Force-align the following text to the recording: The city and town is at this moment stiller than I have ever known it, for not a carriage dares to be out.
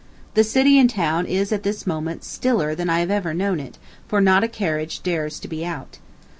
The 0.33 0.43
city 0.43 0.79
and 0.79 0.89
town 0.89 1.27
is 1.27 1.51
at 1.51 1.61
this 1.61 1.85
moment 1.85 2.23
stiller 2.23 2.73
than 2.73 2.89
I 2.89 3.01
have 3.01 3.11
ever 3.11 3.35
known 3.35 3.59
it, 3.59 3.77
for 4.07 4.19
not 4.19 4.43
a 4.43 4.47
carriage 4.47 5.03
dares 5.03 5.39
to 5.41 5.47
be 5.47 5.63
out. 5.63 5.99